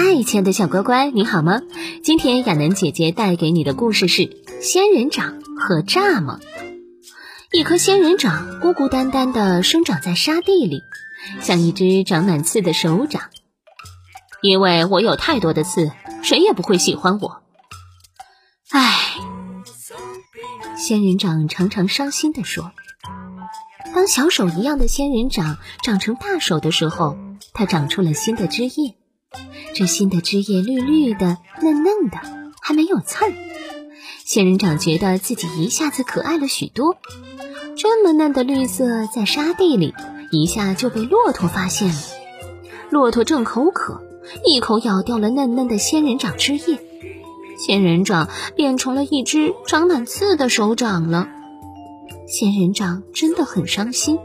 [0.00, 1.60] 嗨，亲爱的小乖乖，你好吗？
[2.04, 4.22] 今天亚楠姐姐带给你的故事是
[4.60, 6.38] 《仙人掌和蚱蜢》。
[7.50, 10.82] 一颗仙人掌孤孤单单的生长在沙地里，
[11.40, 13.22] 像一只长满刺的手掌。
[14.40, 15.90] 因为我有太多的刺，
[16.22, 17.42] 谁也不会喜欢我。
[18.70, 19.16] 唉，
[20.76, 22.70] 仙人掌常常伤心地说。
[23.92, 27.16] 当小手一样的仙人掌长成大手的时候，
[27.52, 28.94] 它长出了新的枝叶。
[29.78, 32.18] 这新的枝叶绿绿的、嫩嫩的，
[32.60, 33.32] 还没有刺儿。
[34.24, 36.96] 仙人掌觉得自己一下子可爱了许多。
[37.76, 39.94] 这么嫩的绿色，在沙地里
[40.32, 41.94] 一下就被骆驼发现了。
[42.90, 44.02] 骆驼正口渴，
[44.44, 46.80] 一口咬掉了嫩嫩的仙人掌枝叶，
[47.64, 51.28] 仙人掌变成了一只长满刺的手掌了。
[52.26, 54.18] 仙人掌真的很伤心。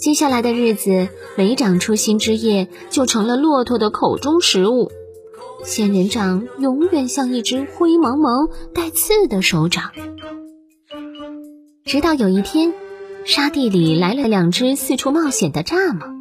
[0.00, 4.90] 接下来的日子，每长出新枝叶，就成了骆驼的口中食物。
[5.62, 9.90] 仙人掌永远像一只灰蒙蒙、带刺的手掌。
[11.84, 12.72] 直到有一天，
[13.26, 16.14] 沙地里来了两只四处冒险的蚱蜢，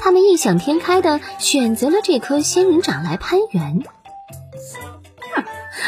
[0.00, 3.82] 它们异想天开地选择了这颗仙人掌来攀援。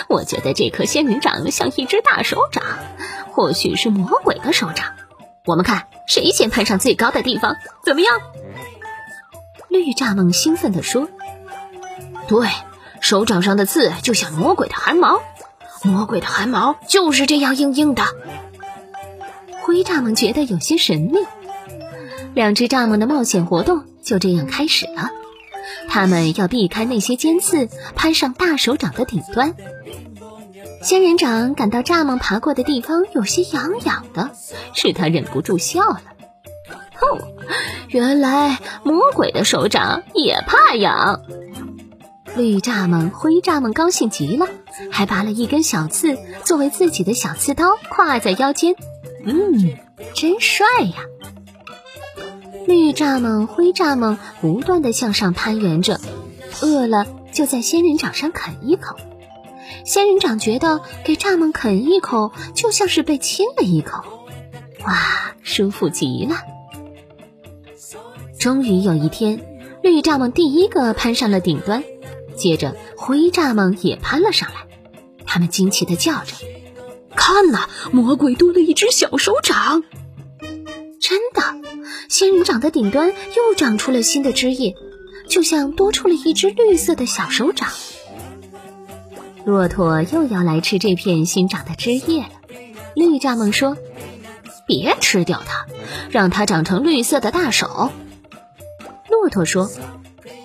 [0.08, 2.62] 我觉得这颗仙人掌像一只大手掌，
[3.30, 4.84] 或许是魔鬼的手掌。
[5.46, 5.86] 我们看。
[6.12, 7.56] 谁先攀上最高的地方？
[7.82, 8.20] 怎么样？
[9.70, 11.08] 绿蚱蜢兴奋地说
[12.28, 12.50] ：“对，
[13.00, 15.23] 手掌上的刺就像魔鬼的汗毛，
[15.83, 18.05] 魔鬼的汗毛就是这样硬硬的。”
[19.62, 21.20] 灰蚱蜢觉得有些神秘。
[22.34, 25.08] 两只蚱蜢的冒险活动就这样开始了。
[25.89, 29.55] 他们要避开那些尖刺，攀上大手掌的顶端。
[30.82, 34.30] 仙人掌感到蚱蜢爬过的地方有些痒痒的，
[34.74, 36.02] 使他忍不住笑了。
[36.94, 37.20] 哼，
[37.88, 41.22] 原来魔鬼的手掌也怕痒。
[42.34, 44.48] 绿蚱蜢、灰蚱蜢高兴极了，
[44.90, 48.74] 还拔了一根小刺作为自己的小刺刀，挎在腰间。
[49.24, 49.76] 嗯，
[50.14, 51.04] 真帅呀！
[52.66, 56.00] 绿蚱蜢、灰蚱蜢不断的向上攀援着，
[56.60, 58.96] 饿了就在仙人掌上啃一口。
[59.84, 64.02] 仙人掌觉得给蚱蜢啃一口就像是被亲了一口，
[64.84, 66.36] 哇，舒服极了。
[68.38, 69.44] 终于有一天，
[69.82, 71.84] 绿蚱蜢第一个攀上了顶端，
[72.36, 74.66] 接着灰蚱蜢也攀了上来。
[75.26, 76.34] 他们惊奇地叫着
[77.14, 79.82] ：“看呐，魔鬼多了一只小手掌！”
[81.00, 81.42] 真的，
[82.08, 84.74] 仙人掌的顶端又长出了新的枝叶，
[85.28, 87.68] 就像多出了一只绿色的小手掌。
[89.45, 92.29] 骆驼又要来吃这片新长的枝叶了。
[92.95, 93.77] 绿蚱蜢说
[94.67, 95.67] ：“别吃掉它，
[96.11, 97.91] 让它长成绿色的大手。”
[99.11, 99.70] 骆驼说：“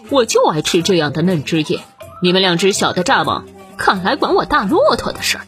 [0.09, 1.81] 我就爱吃这样的嫩枝叶。
[2.24, 3.44] 你们两只小的蚱蜢，
[3.78, 5.46] 看来管我大骆驼的事儿。”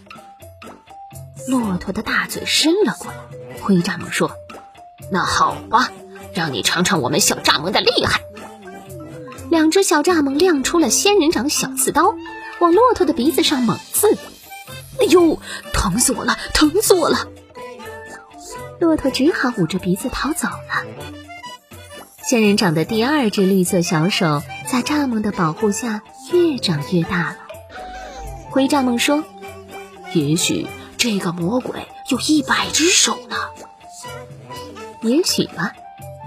[1.48, 3.18] 骆驼的大嘴伸了过来。
[3.62, 4.31] 灰蚱蜢说
[5.12, 5.92] ：“那好吧，
[6.34, 8.22] 让你尝尝我们小蚱蜢的厉害。”
[9.50, 12.16] 两只小蚱蜢亮出了仙人掌小刺刀。
[12.60, 14.18] 往骆驼的鼻子上猛刺，
[15.00, 15.40] 哎呦，
[15.72, 17.28] 疼死我了，疼死我了！
[18.82, 20.84] 骆驼只好捂着鼻子逃走了。
[22.22, 27.38] 仙人掌的第二只绿色小手在蚱蜢的保护下越长越大了。
[28.50, 29.24] 灰蚱蜢说
[30.14, 30.68] ：“也许
[30.98, 33.38] 这个魔鬼有一百只手呢。”
[35.02, 35.72] 也许吧。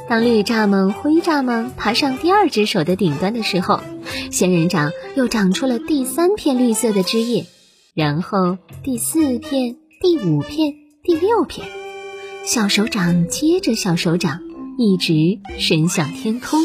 [0.09, 3.81] 当绿蚱蜢、灰蚱蜢爬上第二只手的顶端的时候。
[4.31, 7.47] 仙人掌又长出了第三片绿色的枝叶，
[7.95, 11.69] 然后第四片、第五片、第六片，
[12.45, 14.41] 小手掌接着小手掌，
[14.79, 16.65] 一直伸向天空。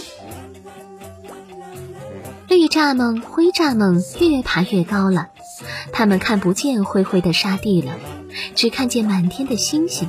[2.48, 5.28] 绿蚱蜢、灰蚱蜢越爬越高了，
[5.92, 7.98] 它们看不见灰灰的沙地了，
[8.56, 10.08] 只看见满天的星星。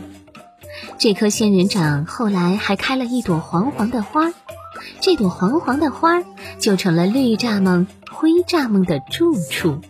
[0.99, 4.33] 这棵仙人掌后来还开了一朵黄黄的花，
[5.00, 6.25] 这朵黄黄的花
[6.59, 9.81] 就成了绿蚱蜢、灰蚱蜢的住处。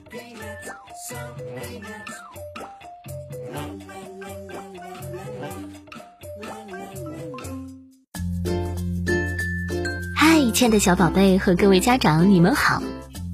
[10.14, 12.82] 嗨，亲爱的小宝贝和各位家长，你们好。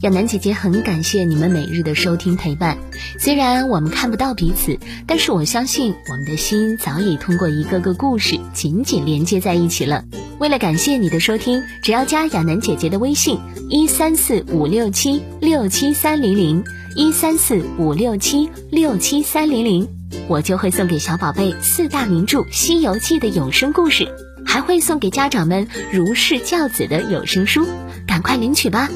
[0.05, 2.77] 亚楠姐姐很感谢你们每日的收听陪伴。
[3.19, 10.05] 虽然我们看不到彼此，但是我相信我们的心早已通过一个个故事紧紧连接在一起了。
[10.39, 13.39] 为了感谢你的收听，只要加亚楠姐姐的微信
[13.71, 16.62] 一三四五六七六七三零零
[16.95, 19.89] 一三四五六七六七三零零，
[20.29, 24.06] 我就会送给小宝贝四大名著《西游记》的有声故事，
[24.45, 27.67] 还会送给家长们如是教子的有声书，
[28.06, 28.91] 赶快领取吧！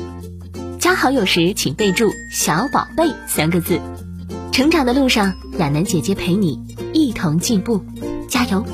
[0.89, 3.79] 加好友时，请备注“小宝贝”三个字。
[4.53, 6.59] 成长的路上，亚楠姐姐陪你
[6.95, 7.85] 一同进步，
[8.27, 8.65] 加油！